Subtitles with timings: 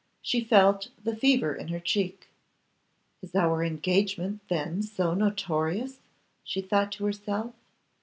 [0.23, 2.27] She felt the fever in her cheek.
[3.21, 5.99] 'Is our engagement, then, so notorious?'
[6.43, 7.53] she thought to herself.